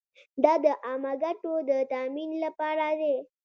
[0.43, 3.15] دا د عامه ګټو د تامین لپاره دی.